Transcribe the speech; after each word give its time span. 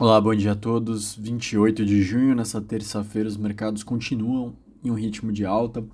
Olá, 0.00 0.18
bom 0.18 0.34
dia 0.34 0.52
a 0.52 0.56
todos. 0.56 1.14
28 1.14 1.84
de 1.84 2.00
junho, 2.00 2.34
nessa 2.34 2.58
terça-feira, 2.58 3.28
os 3.28 3.36
mercados 3.36 3.82
continuam 3.82 4.54
em 4.82 4.90
um 4.90 4.94
ritmo 4.94 5.30
de 5.30 5.44
alta. 5.44 5.84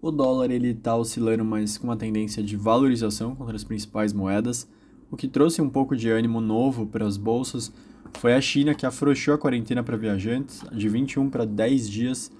O 0.00 0.10
dólar 0.10 0.50
está 0.50 0.96
oscilando, 0.96 1.44
mas 1.44 1.78
com 1.78 1.86
uma 1.86 1.96
tendência 1.96 2.42
de 2.42 2.56
valorização 2.56 3.36
contra 3.36 3.54
as 3.54 3.62
principais 3.62 4.12
moedas. 4.12 4.68
O 5.12 5.16
que 5.16 5.28
trouxe 5.28 5.62
um 5.62 5.70
pouco 5.70 5.94
de 5.94 6.10
ânimo 6.10 6.40
novo 6.40 6.88
para 6.88 7.06
as 7.06 7.16
bolsas 7.16 7.72
foi 8.14 8.34
a 8.34 8.40
China, 8.40 8.74
que 8.74 8.84
afrouxou 8.84 9.32
a 9.32 9.38
quarentena 9.38 9.84
para 9.84 9.96
viajantes 9.96 10.60
de 10.72 10.88
21 10.88 11.30
para 11.30 11.44
10 11.44 11.88
dias, 11.88 12.32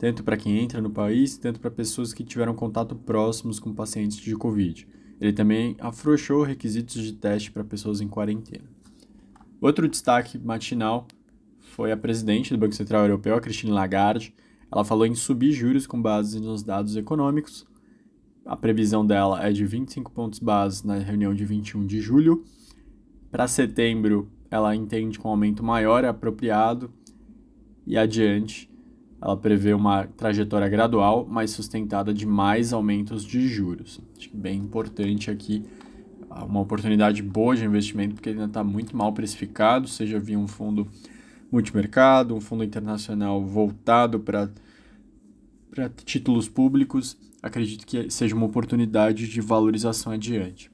tanto 0.00 0.24
para 0.24 0.36
quem 0.36 0.58
entra 0.58 0.80
no 0.80 0.90
país, 0.90 1.38
tanto 1.38 1.60
para 1.60 1.70
pessoas 1.70 2.12
que 2.12 2.24
tiveram 2.24 2.56
contato 2.56 2.96
próximos 2.96 3.60
com 3.60 3.72
pacientes 3.72 4.16
de 4.16 4.34
Covid. 4.34 4.88
Ele 5.20 5.32
também 5.32 5.76
afrouxou 5.78 6.42
requisitos 6.42 7.00
de 7.04 7.12
teste 7.12 7.52
para 7.52 7.62
pessoas 7.62 8.00
em 8.00 8.08
quarentena. 8.08 8.64
Outro 9.60 9.88
destaque 9.88 10.38
matinal 10.38 11.06
foi 11.58 11.90
a 11.90 11.96
presidente 11.96 12.52
do 12.52 12.58
Banco 12.58 12.74
Central 12.74 13.02
Europeu, 13.02 13.34
a 13.34 13.40
Christine 13.40 13.72
Lagarde. 13.72 14.34
Ela 14.70 14.84
falou 14.84 15.06
em 15.06 15.14
subir 15.14 15.52
juros 15.52 15.86
com 15.86 16.00
base 16.00 16.40
nos 16.40 16.62
dados 16.62 16.96
econômicos. 16.96 17.66
A 18.44 18.56
previsão 18.56 19.04
dela 19.04 19.44
é 19.44 19.52
de 19.52 19.64
25 19.64 20.12
pontos 20.12 20.38
base 20.38 20.86
na 20.86 20.96
reunião 20.96 21.34
de 21.34 21.44
21 21.44 21.86
de 21.86 22.00
julho. 22.00 22.44
Para 23.30 23.48
setembro, 23.48 24.30
ela 24.50 24.74
entende 24.74 25.18
que 25.18 25.26
um 25.26 25.30
aumento 25.30 25.64
maior 25.64 26.04
é 26.04 26.08
apropriado 26.08 26.92
e 27.86 27.96
adiante 27.96 28.70
ela 29.20 29.36
prevê 29.36 29.72
uma 29.72 30.06
trajetória 30.06 30.68
gradual, 30.68 31.26
mas 31.28 31.50
sustentada 31.50 32.12
de 32.12 32.26
mais 32.26 32.72
aumentos 32.72 33.24
de 33.24 33.48
juros. 33.48 34.00
Acho 34.16 34.28
que 34.28 34.36
bem 34.36 34.58
importante 34.60 35.30
aqui 35.30 35.64
uma 36.44 36.60
oportunidade 36.60 37.22
boa 37.22 37.56
de 37.56 37.64
investimento, 37.64 38.14
porque 38.14 38.28
ele 38.28 38.38
ainda 38.38 38.50
está 38.50 38.64
muito 38.64 38.96
mal 38.96 39.12
precificado, 39.12 39.88
seja 39.88 40.18
via 40.18 40.38
um 40.38 40.48
fundo 40.48 40.86
multimercado, 41.50 42.34
um 42.34 42.40
fundo 42.40 42.64
internacional 42.64 43.44
voltado 43.44 44.20
para 44.20 44.50
títulos 46.04 46.48
públicos, 46.48 47.16
acredito 47.42 47.86
que 47.86 48.10
seja 48.10 48.34
uma 48.34 48.46
oportunidade 48.46 49.28
de 49.28 49.40
valorização 49.40 50.12
adiante. 50.12 50.70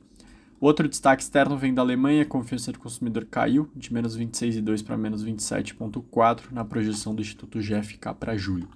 Outro 0.60 0.88
destaque 0.88 1.22
externo 1.22 1.56
vem 1.56 1.74
da 1.74 1.82
Alemanha, 1.82 2.22
a 2.22 2.26
confiança 2.26 2.70
do 2.70 2.78
consumidor 2.78 3.26
caiu 3.28 3.68
de 3.74 3.92
menos 3.92 4.16
26,2 4.16 4.84
para 4.84 4.96
menos 4.96 5.24
27,4 5.24 6.52
na 6.52 6.64
projeção 6.64 7.14
do 7.14 7.20
Instituto 7.20 7.58
GFK 7.58 8.14
para 8.18 8.36
julho. 8.36 8.68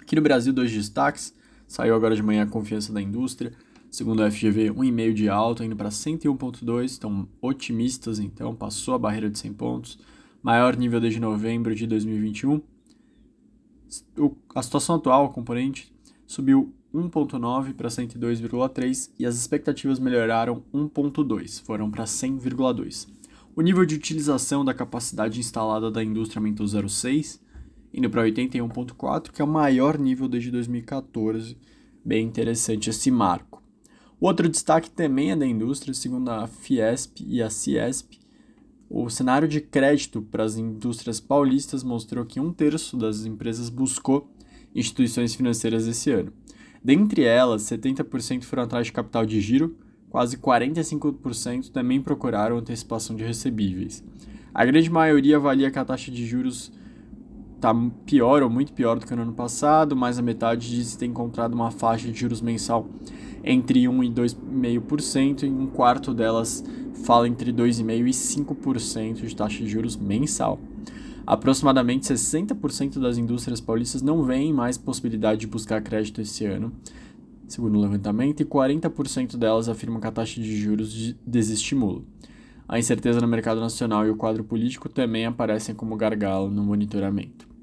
Aqui 0.00 0.16
no 0.16 0.22
Brasil, 0.22 0.52
dois 0.52 0.72
destaques. 0.72 1.34
Saiu 1.66 1.94
agora 1.94 2.14
de 2.14 2.22
manhã 2.22 2.44
a 2.44 2.46
confiança 2.46 2.92
da 2.92 3.00
indústria, 3.02 3.52
Segundo 3.94 4.24
o 4.24 4.28
FGV, 4.28 4.72
1,5 4.72 5.14
de 5.14 5.28
alta, 5.28 5.64
indo 5.64 5.76
para 5.76 5.88
101,2, 5.88 6.84
estão 6.86 7.28
otimistas, 7.40 8.18
então, 8.18 8.52
passou 8.52 8.92
a 8.92 8.98
barreira 8.98 9.30
de 9.30 9.38
100 9.38 9.52
pontos. 9.52 10.00
Maior 10.42 10.76
nível 10.76 11.00
desde 11.00 11.20
novembro 11.20 11.72
de 11.76 11.86
2021. 11.86 12.60
O, 14.18 14.36
a 14.52 14.62
situação 14.64 14.96
atual, 14.96 15.26
o 15.26 15.28
componente, 15.28 15.94
subiu 16.26 16.74
1,9 16.92 17.72
para 17.74 17.88
102,3 17.88 19.12
e 19.16 19.24
as 19.24 19.36
expectativas 19.36 20.00
melhoraram 20.00 20.64
1,2, 20.74 21.62
foram 21.62 21.88
para 21.88 22.02
100,2. 22.02 23.06
O 23.54 23.62
nível 23.62 23.86
de 23.86 23.94
utilização 23.94 24.64
da 24.64 24.74
capacidade 24.74 25.38
instalada 25.38 25.88
da 25.88 26.02
indústria 26.02 26.40
aumentou 26.40 26.66
0,6, 26.66 27.38
indo 27.92 28.10
para 28.10 28.24
81,4, 28.24 29.30
que 29.30 29.40
é 29.40 29.44
o 29.44 29.46
maior 29.46 29.96
nível 29.96 30.26
desde 30.26 30.50
2014. 30.50 31.56
Bem 32.04 32.26
interessante 32.26 32.90
esse 32.90 33.08
marco. 33.08 33.62
Outro 34.24 34.48
destaque 34.48 34.88
também 34.88 35.32
é 35.32 35.36
da 35.36 35.44
indústria, 35.44 35.92
segundo 35.92 36.30
a 36.30 36.46
Fiesp 36.46 37.20
e 37.26 37.42
a 37.42 37.50
Ciesp. 37.50 38.18
O 38.88 39.10
cenário 39.10 39.46
de 39.46 39.60
crédito 39.60 40.22
para 40.22 40.42
as 40.42 40.56
indústrias 40.56 41.20
paulistas 41.20 41.84
mostrou 41.84 42.24
que 42.24 42.40
um 42.40 42.50
terço 42.50 42.96
das 42.96 43.26
empresas 43.26 43.68
buscou 43.68 44.32
instituições 44.74 45.34
financeiras 45.34 45.86
esse 45.86 46.10
ano. 46.10 46.32
Dentre 46.82 47.22
elas, 47.22 47.64
70% 47.64 48.44
foram 48.44 48.62
atrás 48.62 48.86
de 48.86 48.94
capital 48.94 49.26
de 49.26 49.38
giro, 49.42 49.76
quase 50.08 50.38
45% 50.38 51.70
também 51.70 52.00
procuraram 52.00 52.56
antecipação 52.56 53.14
de 53.14 53.24
recebíveis. 53.24 54.02
A 54.54 54.64
grande 54.64 54.88
maioria 54.88 55.36
avalia 55.36 55.70
que 55.70 55.78
a 55.78 55.84
taxa 55.84 56.10
de 56.10 56.24
juros 56.24 56.72
está 57.64 57.74
pior 58.04 58.42
ou 58.42 58.50
muito 58.50 58.74
pior 58.74 58.98
do 58.98 59.06
que 59.06 59.14
no 59.16 59.22
ano 59.22 59.32
passado, 59.32 59.96
mais 59.96 60.18
a 60.18 60.22
metade 60.22 60.68
disse 60.68 60.98
ter 60.98 61.06
encontrado 61.06 61.54
uma 61.54 61.70
faixa 61.70 62.06
de 62.12 62.20
juros 62.20 62.42
mensal 62.42 62.86
entre 63.42 63.88
1 63.88 64.04
e 64.04 64.10
2,5%, 64.10 65.44
e 65.44 65.48
um 65.48 65.66
quarto 65.66 66.12
delas 66.12 66.62
fala 67.06 67.26
entre 67.26 67.50
2,5% 67.52 68.06
e 68.06 68.10
5% 68.10 69.26
de 69.26 69.34
taxa 69.34 69.58
de 69.64 69.68
juros 69.68 69.96
mensal. 69.96 70.60
Aproximadamente 71.26 72.04
60% 72.04 73.00
das 73.00 73.16
indústrias 73.16 73.62
paulistas 73.62 74.02
não 74.02 74.22
veem 74.24 74.52
mais 74.52 74.76
possibilidade 74.76 75.40
de 75.40 75.46
buscar 75.46 75.82
crédito 75.82 76.20
esse 76.20 76.44
ano, 76.44 76.70
segundo 77.48 77.78
o 77.78 77.80
levantamento, 77.80 78.42
e 78.42 78.44
40% 78.44 79.38
delas 79.38 79.70
afirmam 79.70 80.02
que 80.02 80.06
a 80.06 80.12
taxa 80.12 80.38
de 80.38 80.54
juros 80.54 81.14
desestimula. 81.26 82.02
A 82.68 82.78
incerteza 82.78 83.20
no 83.20 83.28
mercado 83.28 83.60
nacional 83.60 84.06
e 84.06 84.10
o 84.10 84.16
quadro 84.16 84.44
político 84.44 84.86
também 84.86 85.24
aparecem 85.24 85.74
como 85.74 85.96
gargalo 85.96 86.50
no 86.50 86.62
monitoramento. 86.62 87.53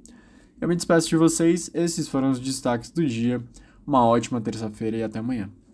Eu 0.62 0.68
me 0.68 0.76
despeço 0.76 1.10
de 1.10 1.18
vocês, 1.18 1.72
esses 1.74 2.08
foram 2.08 2.30
os 2.30 2.40
destaques 2.40 2.92
do 2.92 3.04
dia. 3.04 3.44
Uma 3.86 4.06
ótima 4.06 4.40
terça-feira 4.40 4.96
e 4.96 5.02
até 5.02 5.18
amanhã. 5.18 5.50